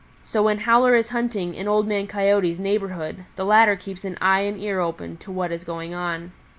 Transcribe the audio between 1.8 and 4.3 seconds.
Man Coyote's neighbor hood, the latter keeps an